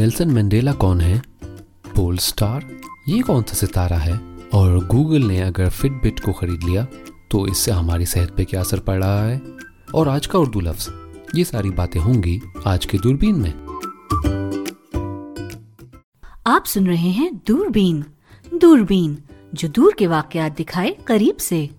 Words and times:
Nelson 0.00 0.30
Mandela 0.30 0.72
कौन 0.72 1.00
है? 1.00 1.22
Pole 1.94 2.18
star 2.18 2.64
ये 3.08 3.20
कौन 3.20 3.42
सा 3.42 3.54
सितारा 3.54 3.96
है? 3.96 4.20
और 4.54 4.86
गूगल 4.86 5.22
ने 5.22 5.40
अगर 5.40 5.68
फिटबिट 5.68 6.20
को 6.20 6.32
खरीद 6.32 6.62
लिया 6.64 6.84
तो 7.30 7.46
इससे 7.46 7.70
हमारी 7.70 8.06
सेहत 8.06 8.34
पे 8.36 8.44
क्या 8.44 8.60
असर 8.60 8.78
पड़ 8.78 9.04
रहा 9.04 9.22
है? 9.22 9.42
और 9.94 10.08
आज 10.08 10.26
का 10.26 10.38
उर्दू 10.38 10.60
लफ्ज? 10.60 10.88
ये 11.34 11.44
सारी 11.44 11.70
बातें 11.70 12.00
होंगी 12.00 12.40
आज 12.66 12.84
के 12.84 12.98
दूरबीन 12.98 13.34
में। 13.34 13.52
आप 16.46 16.64
सुन 16.64 16.86
रहे 16.86 17.10
हैं 17.10 17.40
दूरबीन। 17.46 18.04
दूरबीन, 18.54 19.18
जो 19.54 19.68
दूर 19.68 19.94
के 19.98 20.06
वाकयात 20.06 20.56
दिखाए 20.56 20.96
करीब 21.06 21.36
से। 21.36 21.70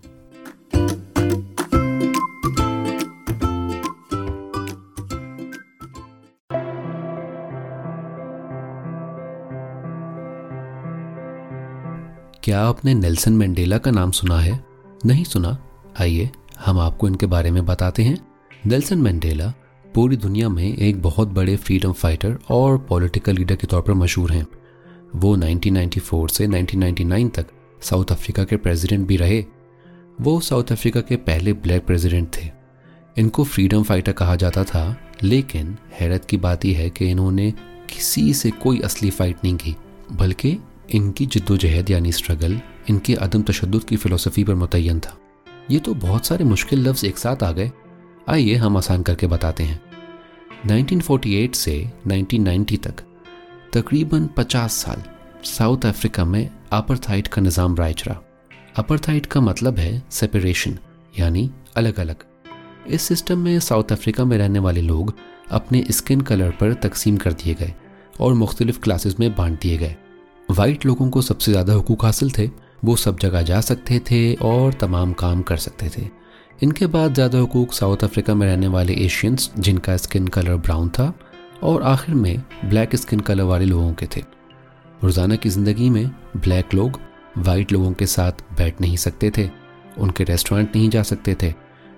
क्या 12.44 12.62
आपने 12.62 12.94
नेल्सन 12.94 13.34
मंडेला 13.34 13.77
का 13.77 13.91
नाम 13.91 14.12
सुना 14.12 14.40
है? 14.40 14.66
नहीं 15.05 15.23
सुना। 15.23 15.58
आइए, 16.02 16.30
हम 16.66 16.80
आपको 16.80 17.08
इनके 17.08 17.26
बारे 17.26 17.52
में 17.52 17.66
बताते 17.66 18.04
हैं। 18.04 18.27
नेल्सन 18.66 19.02
मंडेला 19.02 19.54
पूरी 19.95 20.17
दुनिया 20.17 20.50
में 20.50 20.77
एक 20.77 21.02
बहुत 21.02 21.27
बड़े 21.27 21.55
फ्रीडम 21.55 21.91
फाइटर 21.91 22.40
और 22.50 22.77
पॉलिटिकल 22.77 23.34
लीडर 23.34 23.55
के 23.55 23.67
तौर 23.67 23.81
पर 23.81 23.94
मशहूर 23.94 24.31
हैं। 24.31 24.48
वो 25.16 25.38
1994 25.38 26.30
से 26.30 26.48
1999 26.48 27.30
तक 27.30 27.45
साउथ 27.81 28.05
अफ्रीका 28.12 28.44
के 28.44 28.58
प्रेसिडेंट 28.58 29.08
भी 29.08 29.17
रहे। 29.17 29.45
वो 30.22 30.39
साउथ 30.39 30.64
अफ्रीका 30.72 31.02
के 31.02 31.16
पहले 31.16 31.53
ब्लैक 31.53 31.86
प्रेसिडेंट 31.86 32.28
थे। 32.38 32.50
इनको 33.17 33.44
फ्रीडम 33.44 33.84
फाइटर 33.84 34.12
कहा 34.12 34.36
जाता 34.36 34.64
था, 34.64 34.98
लेकिन 35.23 35.78
हैरत 35.92 36.26
की 36.26 36.38
बात 36.38 36.66
यह 36.66 36.78
है 36.78 36.89
कि 36.89 37.05
इन्होंने 37.05 37.52
किसी 37.89 38.33
से 38.33 38.52
कोई 38.52 38.80
असली 38.80 39.09
फाइट 39.09 39.38
नहीं 39.44 39.55
की, 39.55 39.76
बल्कि 40.11 40.58
इनकी 40.92 41.25
जद्दोजहद 41.25 41.89
यानी 41.89 42.11
स्ट्रगल 42.11 42.59
इनके 42.89 43.14
अदम 43.16 43.42
तशद 43.42 43.80
की 43.89 43.95
फ़िलासफ़ी 43.95 44.44
पर 44.44 44.56
मुतन 44.56 45.00
था। 45.00 45.17
ये 45.72 45.80
तो 45.80 45.94
बहुत 45.94 46.25
सारे 46.25 46.45
मुश्किल 46.45 46.88
लफ्ज़ 46.88 47.06
एक 47.06 47.17
साथ 47.17 47.44
आ 47.44 47.52
गए। 47.52 47.72
आइए 48.30 48.56
हम 48.56 48.78
आसान 48.78 49.02
करके 49.02 49.28
बताते 49.28 49.64
हैं। 49.64 49.81
1948 50.67 51.56
से 51.56 51.92
1990 52.08 52.78
तक, 52.78 53.03
तकरीबन 53.73 54.28
50 54.28 54.72
साल, 54.72 55.03
साउथ 55.44 55.86
अफ्रीका 55.86 56.25
में 56.25 56.50
अपर 56.72 57.22
का 57.28 57.42
निज़ाम 57.42 57.76
राइज 57.76 58.03
रहा। 58.08 58.22
अपर 58.76 59.20
का 59.20 59.42
मतलब 59.42 59.80
है 59.80 60.03
सेपरेशन 60.11 60.78
यानी 61.20 61.50
अलग 61.78 62.00
अलग 62.00 62.16
इस 62.88 63.02
सिस्टम 63.02 63.39
में 63.39 63.59
साउथ 63.59 63.92
अफ्रीका 63.92 64.26
में 64.26 64.38
रहने 64.38 64.59
वाले 64.59 64.81
लोग 64.81 65.14
अपने 65.52 65.86
स्किन 65.92 66.22
कलर 66.22 66.52
पर 66.52 66.73
तकसीम 66.73 67.17
कर 67.17 67.33
दिए 67.33 67.53
गए 67.53 67.73
और 68.20 68.33
मुख्तलिफ़ 68.33 68.80
क्लासेस 68.80 69.20
में 69.20 69.36
बांट 69.36 69.61
दिए 69.61 69.78
गए। 69.78 69.95
वाइट 70.52 70.85
लोगों 70.85 71.09
को 71.09 71.21
सबसे 71.21 71.52
ज़्यादा 71.52 71.73
हकूक 71.73 72.03
हासिल 72.05 72.31
थे, 72.31 72.49
वो 72.85 72.95
सब 72.95 73.19
जगह 73.19 73.41
जा 73.41 73.59
सकते 73.61 73.99
थे 74.02 74.33
और 74.35 74.73
तमाम 74.73 75.11
काम 75.13 75.41
कर 75.41 75.58
सकते 75.58 75.89
थे। 75.89 76.08
इनके 76.63 76.88
बाद 76.88 77.13
ज़्यादा 77.13 77.39
हकूक 77.39 77.73
साउथ 77.73 78.03
अफ्रीका 78.03 78.33
में 78.35 78.45
रहने 78.47 78.67
वाले 78.67 78.93
एशियंस, 78.95 79.52
जिनका 79.58 79.97
स्किन 79.97 80.27
कलर 80.27 80.55
ब्राउन 80.58 80.89
था 80.89 81.13
और 81.63 81.83
आखिर 81.83 82.16
में 82.16 82.43
ब्लैक 82.66 82.95
स्किन 82.95 83.19
कलर 83.19 83.43
वाले 83.43 83.66
लोगों 83.66 83.93
के 83.93 84.08
थे। 84.08 84.23
रोज़ाना 85.03 85.35
की 85.35 85.49
ज़िंदगी 85.49 85.89
में 85.89 86.11
ब्लैक 86.38 86.73
लोग 86.73 86.99
वाइट 87.38 87.71
लोगों 87.71 87.91
के 87.93 88.05
साथ 88.08 88.43
बैठ 88.58 88.81
नहीं 88.81 88.97
सकते 88.97 89.31
थे, 89.38 89.49
उनके 89.97 90.23
रेस्टोरेंट 90.23 90.75
नहीं 90.75 90.89
जा 90.89 91.03
सकते 91.03 91.36
थे, 91.43 91.53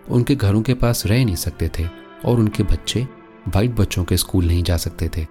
उनके 0.09 0.35
घरों 0.35 0.61
के 0.61 0.73
पास 0.73 1.05
रह 1.05 1.23
नहीं 1.25 1.35
सकते 1.35 1.69
थे 1.79 1.88
और 2.25 2.39
उनके 2.39 2.63
बच्चे, 2.63 3.07
वाइट 3.47 3.75
बच्चों 3.75 4.03
के 4.03 4.17
स्कूल 4.17 4.45
नहीं 4.45 4.63
जा 4.63 4.77
सकते 4.77 5.09
थे, 5.17 5.25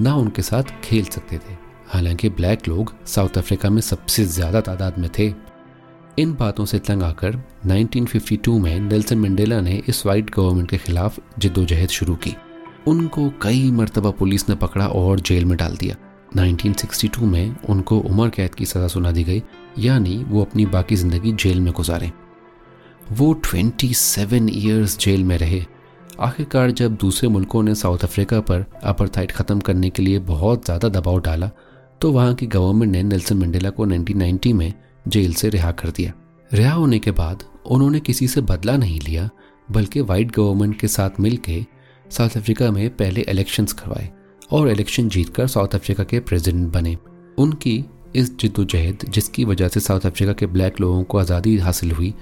ना 0.00 0.14
उनके 0.14 0.42
साथ 0.42 0.80
खेल 0.84 1.04
सकते 1.06 1.38
थे। 1.38 1.65
हालाँकि 1.88 2.28
ब्लैक 2.28 2.68
लोग 2.68 2.92
साउथ 3.06 3.38
अफ्रीका 3.38 3.70
में 3.70 3.80
सबसे 3.80 4.24
ज़्यादा 4.24 4.60
तादाद 4.60 4.98
में 4.98 5.08
थे। 5.18 5.32
इन 6.18 6.32
बातों 6.34 6.64
से 6.64 6.78
तंग 6.78 7.02
आकर 7.02 7.36
1952 7.66 8.58
में 8.58 8.78
नेल्सन 8.80 9.18
मंडेला 9.18 9.60
ने 9.60 9.82
इस 9.88 10.04
वाइट 10.06 10.30
गवर्नमेंट 10.30 10.70
के 10.70 10.76
खिलाफ 10.78 11.18
जिद्दोजहद 11.38 11.88
शुरू 11.88 12.14
की। 12.16 12.34
उनको 12.86 13.28
कई 13.42 13.70
मरतबा 13.70 14.10
पुलिस 14.10 14.48
ने 14.48 14.54
पकड़ा 14.54 14.86
और 14.88 15.20
जेल 15.20 15.44
में 15.44 15.56
डाल 15.58 15.76
दिया। 15.76 15.96
1962 16.36 17.22
में 17.22 17.56
उनको 17.68 17.98
उम्र 18.00 18.28
कैद 18.28 18.54
की 18.54 18.64
सज़ा 18.64 18.88
सुना 18.88 19.10
दी 19.12 19.24
गई, 19.24 19.42
यानी 19.78 20.16
वो 20.24 20.42
अपनी 20.42 20.66
बाकी 20.66 20.96
ज़िंदगी 20.96 21.32
जेल 21.34 21.60
में 21.60 21.72
गुजारें। 21.72 22.10
वो 23.12 23.32
27 23.44 23.98
सेवन 23.98 24.48
ईयर्स 24.48 24.98
जेल 24.98 25.24
में 25.24 25.36
रहे। 25.38 25.64
आखिरकार 26.20 26.70
जब 26.70 26.94
दूसरे 26.96 27.28
मुल्कों 27.28 27.62
ने 27.62 27.74
साउथ 27.74 28.04
अफ्रीका 28.04 28.40
पर 28.40 28.64
अपर 28.84 29.26
ख़त्म 29.26 29.60
करने 29.60 29.90
के 29.90 30.02
लिए 30.02 30.18
बहुत 30.26 30.64
ज़्यादा 30.64 30.88
दबाव 30.90 31.20
डाला 31.20 31.50
तो 32.00 32.10
वहाँ 32.12 32.34
की 32.34 32.46
गवर्नमेंट 32.46 32.92
ने 32.92 33.02
नेल्सन 33.02 33.36
मंडेला 33.36 33.70
को 33.70 33.86
1990 33.86 34.52
में 34.52 34.72
जेल 35.08 35.34
से 35.34 35.48
रिहा 35.48 35.70
कर 35.72 35.90
दिया। 35.90 36.12
रिहा 36.50 36.72
होने 36.72 36.98
के 36.98 37.10
बाद 37.10 37.44
उन्होंने 37.66 38.00
किसी 38.00 38.28
से 38.28 38.40
बदला 38.40 38.76
नहीं 38.76 39.00
लिया, 39.00 39.28
बल्कि 39.68 40.00
वाइट 40.00 40.30
गवर्नमेंट 40.30 40.78
के 40.80 40.88
साथ 40.88 41.20
मिलकर 41.20 41.64
साउथ 42.10 42.36
अफ्रीका 42.36 42.70
में 42.70 42.88
पहले 42.96 43.24
इलेक्शंस 43.28 43.72
करवाए 43.72 44.10
और 44.50 44.68
इलेक्शन 44.68 45.08
जीतकर 45.08 45.46
साउथ 45.46 45.74
अफ्रीका 45.74 46.04
के 46.04 46.20
प्रेसिडेंट 46.20 46.72
बने। 46.72 46.96
उनकी 47.38 47.84
इस 48.16 48.36
जिद्दोजहद 48.38 49.04
जिसकी 49.08 49.44
वजह 49.44 49.68
से 49.68 49.80
साउथ 49.80 50.06
अफ्रीका 50.06 50.32
के 50.32 50.46
ब्लैक 50.46 50.80
लोगों 50.80 51.02
को 51.04 51.18
आज़ादी 51.18 51.56
हासिल 51.58 51.90
हुई, 51.90 52.14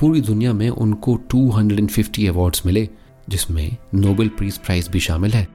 पूरी 0.00 0.20
दुनिया 0.20 0.52
में 0.52 0.68
उनको 0.68 1.18
250 1.34 2.26
अवार्ड्स 2.28 2.66
मिले, 2.66 2.88
जिसमें 3.28 3.76
नोबेल 3.94 4.28
पीस 4.28 4.58
प्राइज 4.58 4.88
भी 4.88 5.00
शामिल 5.00 5.32
है। 5.32 5.46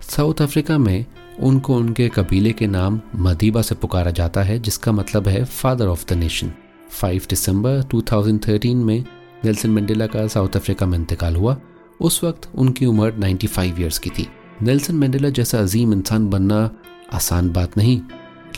साउथ 0.00 0.42
अफ्रीका 0.42 0.78
में 0.78 1.04
उनको 1.40 1.76
उनके 1.76 2.08
कबीले 2.08 2.52
के 2.52 2.66
नाम 2.66 3.00
मदीबा 3.16 3.62
से 3.62 3.74
पुकारा 3.74 4.10
जाता 4.10 4.42
है, 4.42 4.58
जिसका 4.58 4.92
मतलब 4.92 5.28
है 5.28 5.44
फादर 5.44 5.86
ऑफ़ 5.86 6.04
द 6.08 6.12
नेशन 6.12 6.52
5 6.92 7.28
दिसंबर 7.28 7.82
2013 7.84 8.74
में 8.76 9.04
नेल्सन 9.44 9.70
मंडेला 9.70 10.06
का 10.06 10.26
साउथ 10.26 10.56
अफ्रीका 10.56 10.86
में 10.86 10.98
इंतकाल 10.98 11.36
हुआ। 11.36 11.56
उस 12.00 12.22
वक्त 12.24 12.48
उनकी 12.54 12.86
उम्र 12.86 13.12
95 13.12 13.80
ईयर्स 13.80 13.98
की 13.98 14.10
थी। 14.10 14.26
नेल्सन 14.62 14.94
मंडेला 14.94 15.28
जैसा 15.28 15.58
अजीम 15.58 15.92
इंसान 15.92 16.28
बनना 16.30 16.70
आसान 17.12 17.50
बात 17.52 17.76
नहीं, 17.78 18.00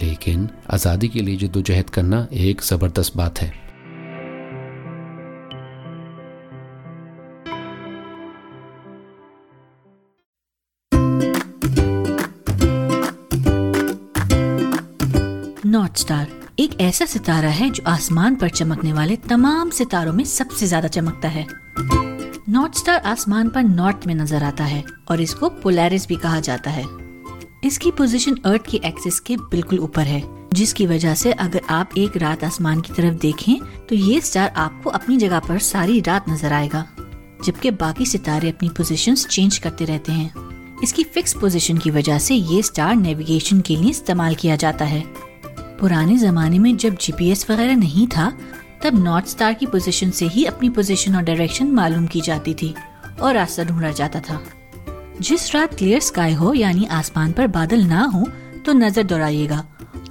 लेकिन 0.02 0.48
आज़ादी 0.70 1.08
के 1.08 1.20
लिए 1.20 1.36
जद्दोजहद 1.36 1.90
करना 1.90 2.26
एक 2.32 2.62
ज़बरदस्त 2.62 3.16
बात 3.16 3.38
है। 3.38 3.65
स्टार। 15.98 16.28
एक 16.60 16.80
ऐसा 16.80 17.04
सितारा 17.06 17.48
है 17.50 17.68
जो 17.70 17.82
आसमान 17.86 18.36
पर 18.36 18.48
चमकने 18.50 18.92
वाले 18.92 19.16
तमाम 19.28 19.70
सितारों 19.70 20.12
में 20.12 20.24
सबसे 20.26 20.66
ज़्यादा 20.66 20.88
चमकता 20.88 21.28
है। 21.28 21.46
नॉर्थ 22.48 22.74
स्टार 22.74 23.00
आसमान 23.06 23.48
पर 23.48 23.62
नॉर्थ 23.62 24.06
में 24.06 24.14
नज़र 24.14 24.44
आता 24.44 24.64
है 24.64 24.82
और 25.10 25.20
इसको 25.20 25.48
पोलैरिस 25.58 26.06
भी 26.08 26.16
कहा 26.16 26.40
जाता 26.40 26.70
है। 26.70 26.84
इसकी 27.64 27.90
पोजीशन 27.92 28.36
अर्थ 28.46 28.66
की 28.66 28.80
एक्सिस 28.84 29.20
के 29.20 29.36
बिल्कुल 29.36 29.78
ऊपर 29.78 30.02
है, 30.02 30.22
जिसकी 30.54 30.86
वजह 30.86 31.14
से 31.14 31.32
अगर 31.34 31.60
आप 31.70 31.96
एक 31.98 32.16
रात 32.16 32.44
आसमान 32.44 32.80
की 32.80 32.92
तरफ़ 32.92 33.14
देखें 33.18 33.86
तो 33.88 33.94
ये 33.94 34.20
स्टार 34.22 34.52
आपको 34.56 34.90
अपनी 34.90 35.16
जगह 35.16 35.38
पर 35.40 35.58
सारी 35.60 36.00
रात 36.00 36.28
नज़र 36.28 36.52
आएगा, 36.52 36.86
जबकि 37.44 37.70
बाकी 37.72 38.06
सितारे 38.06 38.50
अपनी 38.50 38.68
पोजीशंस 38.68 39.26
चेंज 39.26 39.58
करते 39.58 39.84
रहते 39.84 40.12
हैं। 40.12 40.32
इसकी 40.82 41.04
फिक्स 41.04 41.34
पोजीशन 41.34 41.78
की 41.78 41.90
वजह 41.90 42.18
से 42.18 42.34
ये 42.34 42.62
स्टार 42.62 42.94
नेविगेशन 42.96 43.60
के 43.60 43.76
लिए 43.76 43.90
इस्तेमाल 43.90 44.34
किया 44.34 44.56
जाता 44.56 44.84
है। 44.84 45.04
पुराने 45.80 46.16
जमाने 46.18 46.58
में 46.58 46.76
जब 46.76 46.96
जीपीएस 46.96 47.50
वगैरह 47.50 47.76
नहीं 47.76 48.06
था, 48.06 48.32
तब 48.82 48.98
नॉर्थ 48.98 49.26
स्टार 49.26 49.54
की 49.54 49.66
पोजीशन 49.66 50.10
से 50.10 50.26
ही 50.26 50.44
अपनी 50.44 50.68
पोजीशन 50.70 51.16
और 51.16 51.22
डायरेक्शन 51.22 51.70
मालूम 51.72 52.06
की 52.06 52.20
जाती 52.20 52.54
थी 52.54 52.74
और 53.20 53.34
रास्ता 53.34 53.64
ढूंढा 53.64 53.90
जाता 53.90 54.20
था। 54.20 54.40
जिस 55.20 55.54
रात 55.54 55.74
क्लियर 55.74 56.00
स्काई 56.00 56.32
हो, 56.32 56.52
यानी 56.54 56.86
आसमान 56.86 57.32
पर 57.32 57.46
बादल 57.48 57.84
ना 57.84 58.02
हो 58.04 58.26
तो 58.66 58.72
नज़र 58.72 59.02
दौड़ाइएगा 59.02 59.64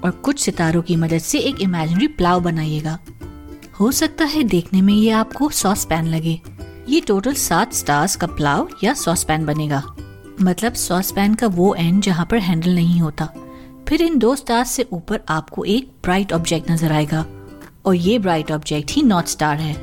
और 0.03 0.11
कुछ 0.23 0.39
सितारों 0.39 0.81
की 0.81 0.95
मदद 0.95 1.19
से 1.19 1.39
एक 1.39 1.61
इमेजिनरी 1.61 2.07
प्लाव 2.09 2.41
बनाइएगा। 2.41 2.97
हो 3.79 3.91
सकता 3.91 4.25
है 4.25 4.43
देखने 4.43 4.81
में 4.81 4.93
ये 4.93 5.09
आपको 5.11 5.49
सॉस 5.51 5.85
पैन 5.85 6.05
लगे। 6.05 6.39
ये 6.89 6.99
टोटल 7.01 7.33
सात 7.33 7.73
स्टार्स 7.73 8.15
का 8.15 8.27
प्लाव 8.27 8.69
या 8.83 8.93
सॉस 8.93 9.23
पैन 9.23 9.45
बनेगा। 9.45 9.81
मतलब 10.41 10.73
सॉस 10.73 11.11
पैन 11.11 11.33
का 11.33 11.47
वो 11.47 11.73
एंड 11.75 12.01
जहाँ 12.03 12.25
पर 12.31 12.37
हैंडल 12.37 12.75
नहीं 12.75 12.99
होता। 13.01 13.29
फिर 13.87 14.01
इन 14.01 14.17
दो 14.19 14.35
स्टार्स 14.35 14.69
से 14.71 14.85
ऊपर 14.93 15.19
आपको 15.29 15.63
एक 15.63 15.89
ब्राइट 16.03 16.31
ऑब्जेक्ट 16.33 16.71
नज़र 16.71 16.91
आएगा। 16.91 17.25
और 17.85 17.95
ये 17.95 18.17
ब्राइट 18.19 18.51
ऑब्जेक्ट 18.51 18.91
ही 18.91 19.01
नॉर्थ 19.01 19.27
स्टार 19.27 19.57
है। 19.57 19.73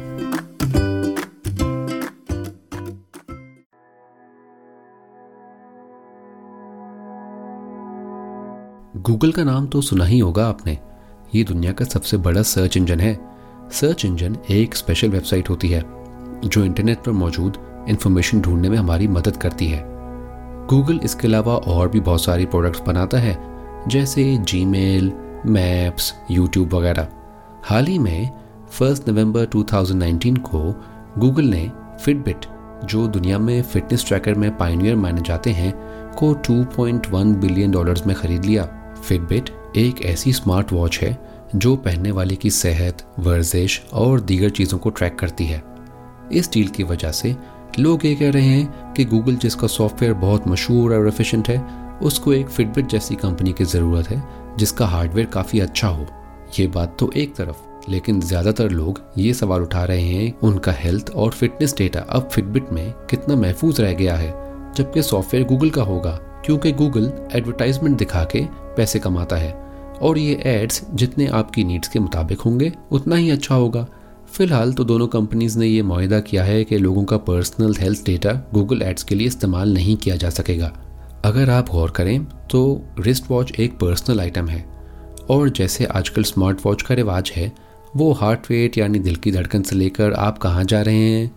गूगल 9.02 9.32
का 9.32 9.44
नाम 9.44 9.66
तो 9.66 9.80
सुना 9.80 10.04
ही 10.04 10.18
होगा 10.18 10.46
आपने। 10.46 10.78
ये 11.34 11.44
दुनिया 11.44 11.72
का 11.72 11.84
सबसे 11.84 12.16
बड़ा 12.16 12.42
सर्च 12.42 12.76
इंजन 12.76 13.00
है। 13.00 13.14
सर्च 13.72 14.04
इंजन 14.04 14.36
एक 14.50 14.74
स्पेशल 14.74 15.08
वेबसाइट 15.08 15.50
होती 15.50 15.68
है, 15.68 15.82
जो 16.44 16.64
इंटरनेट 16.64 16.98
पर 16.98 17.12
मौजूद 17.12 17.58
इंफॉर्मेशन 17.88 18.40
ढूँढने 18.40 18.68
में 18.68 18.76
हमारी 18.78 19.08
मदद 19.08 19.36
करती 19.36 19.66
है। 19.66 19.82
गूगल 20.66 21.00
इसके 21.04 21.28
अलावा 21.28 21.54
और 21.54 21.88
भी 21.88 22.00
बहुत 22.00 22.24
सारी 22.24 22.46
प्रोडक्ट्स 22.46 22.80
बनाता 22.80 23.18
है 23.18 23.51
जैसे 23.88 24.38
जी 24.38 24.64
मेल 24.64 25.12
मैप्स 25.46 26.14
यूट्यूब 26.30 26.74
वगैरह। 26.74 27.08
हाल 27.64 27.86
ही 27.86 27.98
में 27.98 28.30
फ़र्स्ट 28.70 29.08
नवंबर 29.08 29.46
2019 29.46 30.38
को 30.38 30.74
गूगल 31.18 31.44
ने 31.44 31.72
फिटबिट 32.04 32.46
जो 32.84 33.08
दुनिया 33.08 33.38
में 33.38 33.62
फिटनेस 33.62 34.04
ट्रैकर 34.06 34.34
में 34.34 34.56
पाइनियर 34.56 34.96
माने 34.96 35.20
जाते 35.20 35.50
हैं, 35.50 35.74
को 36.14 36.34
2.1 36.34 37.34
बिलियन 37.36 37.70
डॉलर्स 37.70 38.06
में 38.06 38.16
खरीद 38.16 38.44
लिया। 38.44 38.64
फिटबिट 39.08 39.50
एक 39.76 40.02
ऐसी 40.02 40.32
स्मार्ट 40.32 40.72
वॉच 40.72 40.98
है, 40.98 41.18
जो 41.56 41.76
पहनने 41.76 42.10
वाले 42.10 42.36
की 42.36 42.50
सेहत, 42.50 43.14
वर्जिश 43.18 43.82
और 43.92 44.20
दीगर 44.20 44.50
चीज़ों 44.50 44.78
को 44.78 44.90
ट्रैक 44.90 45.18
करती 45.18 45.44
है। 45.44 45.62
इस 46.32 46.52
डील 46.52 46.68
की 46.68 46.82
वजह 46.82 47.10
से 47.10 47.36
लोग 47.78 48.06
ये 48.06 48.14
कह 48.14 48.30
रहे 48.30 48.46
हैं 48.46 48.92
कि 48.92 49.04
गूगल 49.04 49.36
जिसका 49.36 49.66
सॉफ्टवेयर 49.66 50.14
बहुत 50.14 50.48
मशहूर 50.48 50.94
और 50.94 51.08
एफिशिएंट 51.08 51.48
है 51.48 51.82
उसको 52.02 52.32
एक 52.32 52.48
फिटबिट 52.48 52.86
जैसी 52.86 53.14
कंपनी 53.14 53.52
की 53.52 53.64
ज़रूरत 53.64 54.08
है, 54.10 54.22
जिसका 54.58 54.86
हार्डवेयर 54.86 55.26
काफ़ी 55.26 55.60
अच्छा 55.60 55.88
हो। 55.88 56.06
ये 56.58 56.66
बात 56.66 56.96
तो 56.98 57.10
एक 57.16 57.34
तरफ़, 57.34 57.90
लेकिन 57.90 58.20
ज़्यादातर 58.20 58.70
लोग 58.70 59.00
ये 59.18 59.32
सवाल 59.34 59.62
उठा 59.62 59.84
रहे 59.84 60.02
हैं, 60.02 60.34
उनका 60.40 60.72
हेल्थ 60.72 61.10
और 61.10 61.30
फिटनेस 61.30 61.74
डेटा 61.78 62.00
अब 62.00 62.28
फिटबिट 62.28 62.72
में 62.72 62.92
कितना 63.10 63.36
महफूज 63.36 63.80
रह 63.80 63.92
गया 63.92 64.16
है, 64.16 64.30
जबकि 64.76 65.02
सॉफ्टवेयर 65.02 65.46
गूगल 65.46 65.70
का 65.70 65.82
होगा, 65.82 66.18
क्योंकि 66.44 66.72
गूगल 66.72 67.12
एडवर्टाइजमेंट 67.34 67.98
दिखा 67.98 68.24
के 68.24 68.44
पैसे 68.76 68.98
कमाता 68.98 69.36
है। 69.36 69.52
और 70.02 70.18
ये 70.18 70.34
एड्स 70.46 70.82
जितने 70.94 71.26
आपकी 71.30 71.64
नीड्स 71.64 71.88
के 71.88 71.98
मुताबिक 71.98 72.40
होंगे, 72.40 72.72
उतना 72.92 73.16
ही 73.16 73.30
अच्छा 73.30 73.54
होगा। 73.54 73.86
फ़िलहाल 74.28 74.72
तो 74.72 74.84
दोनों 74.84 75.06
कंपनीज़ 75.06 75.58
ने 75.58 75.66
यह 75.66 75.84
माहिदा 75.84 76.20
किया 76.20 76.44
है 76.44 76.62
कि 76.64 76.78
लोगों 76.78 77.04
का 77.04 77.16
personal 77.18 77.74
health 77.80 78.04
data 78.06 78.32
Google 78.54 78.82
ads 78.82 79.02
के 79.02 79.14
लिए 79.14 79.26
इस्तेमाल 79.26 79.74
नहीं 79.74 79.96
किया 79.96 80.16
जा 80.16 80.30
सकेगा। 80.30 80.72
अगर 81.24 81.50
आप 81.50 81.68
गौर 81.68 81.90
करें 81.90 82.24
तो 82.50 82.60
रिस्ट 82.98 83.30
वॉच 83.30 83.52
एक 83.52 83.78
पर्सनल 83.78 84.20
आइटम 84.20 84.48
है। 84.48 84.64
और 85.30 85.48
जैसे 85.48 85.84
आजकल 85.86 86.22
स्मार्ट 86.22 86.64
वॉच 86.66 86.82
का 86.82 86.94
रिवाज 86.94 87.30
है, 87.36 87.52
वो 87.96 88.12
हार्ट 88.12 88.50
रेट 88.50 88.78
यानी 88.78 88.98
दिल 88.98 89.16
की 89.16 89.32
धड़कन 89.32 89.62
से 89.62 89.76
लेकर 89.76 90.12
आप 90.12 90.38
कहाँ 90.38 90.64
जा 90.64 90.80
रहे 90.82 91.10
हैं, 91.10 91.30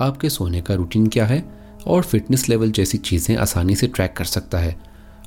आपके 0.00 0.28
सोने 0.28 0.60
का 0.60 0.74
रूटीन 0.74 1.06
क्या 1.06 1.26
है, 1.26 1.42
और 1.86 2.02
फिटनेस 2.02 2.48
लेवल 2.48 2.70
जैसी 2.70 2.98
चीज़ें 2.98 3.36
आसानी 3.36 3.76
से 3.76 3.86
ट्रैक 3.86 4.16
कर 4.16 4.24
सकता 4.24 4.58
है। 4.58 4.76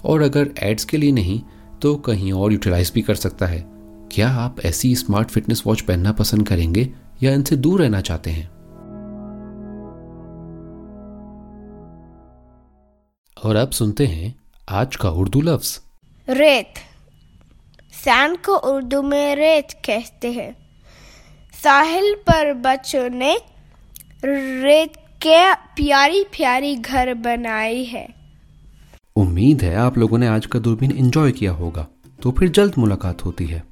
और 0.06 0.22
अगर 0.22 0.50
एड्स 0.60 0.86
के 0.86 0.98
लिए 0.98 1.12
नहीं 1.12 1.42
तो 1.82 1.96
कहीं 1.98 2.34
और 2.34 2.52
यूटिलाइज 2.52 2.92
भी 2.96 3.02
कर 3.02 3.16
सकता 3.16 3.46
है। 3.46 3.64
क्या 4.12 4.30
आप 4.30 4.60
ऐसी 4.66 4.96
स्मार्ट 4.96 5.30
फिटनेस 5.30 5.64
वॉच 5.66 5.82
पहनना 5.82 6.12
पसंद 6.12 6.48
करेंगे, 6.48 6.90
या 7.24 7.34
इनसे 7.34 7.56
दूर 7.56 7.82
रहना 7.82 8.02
चाहते 8.02 8.32
हैं? 8.32 8.50
और 13.46 13.56
अब 13.56 13.70
सुनते 13.70 14.06
हैं 14.08 14.36
आज 14.70 14.96
का 14.96 15.10
उर्दू 15.10 15.42
लफ्ज। 15.42 15.82
रेत। 16.30 16.74
सैंड 17.94 18.38
को 18.38 18.56
उर्दू 18.56 19.02
में 19.02 19.36
रेत 19.36 19.68
कहते 19.72 20.32
हैं। 20.32 20.56
साहिल 21.64 22.16
पर 22.16 22.54
बच्चों 22.54 23.10
ने 23.10 23.38
रेत 24.64 24.94
के 24.98 25.54
प्यारी 25.54 26.24
प्यारी 26.24 26.76
घर 26.76 27.14
बनाई 27.14 27.84
है। 27.84 28.08
उम्मीद 29.16 29.64
है 29.64 29.76
आप 29.76 29.98
लोगों 29.98 30.18
ने 30.18 30.28
आज 30.28 30.46
का 30.46 30.60
दूरबीन 30.60 30.92
एंजॉय 30.92 31.32
किया 31.32 31.52
होगा। 31.52 31.88
तो 32.24 32.32
फिर 32.32 32.50
जल्द 32.50 32.74
मुलाकात 32.78 33.26
होती 33.26 33.46
है। 33.46 33.64